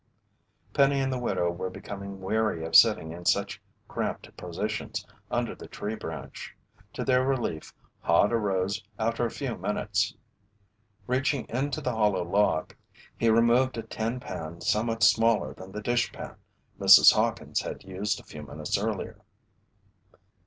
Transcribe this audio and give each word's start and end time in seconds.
Penny 0.73 0.99
and 0.99 1.13
the 1.13 1.19
widow 1.19 1.51
were 1.51 1.69
becoming 1.69 2.21
weary 2.21 2.65
of 2.65 2.75
sitting 2.75 3.11
in 3.11 3.23
such 3.23 3.61
cramped 3.87 4.35
positions 4.35 5.05
under 5.29 5.53
the 5.53 5.67
tree 5.67 5.93
branch. 5.93 6.55
To 6.93 7.03
their 7.05 7.23
relief, 7.23 7.71
Hod 7.99 8.33
arose 8.33 8.83
after 8.97 9.27
a 9.27 9.29
few 9.29 9.55
minutes. 9.55 10.15
Reaching 11.05 11.45
into 11.49 11.81
the 11.81 11.93
hollow 11.93 12.23
log, 12.27 12.73
he 13.15 13.29
removed 13.29 13.77
a 13.77 13.83
tin 13.83 14.19
pan 14.19 14.61
somewhat 14.61 15.03
smaller 15.03 15.53
than 15.53 15.71
the 15.71 15.83
dishpan 15.83 16.35
Mrs. 16.79 17.13
Hawkins 17.13 17.61
had 17.61 17.83
used 17.83 18.19
a 18.19 18.23
few 18.23 18.41
minutes 18.41 18.79
earlier. 18.79 19.19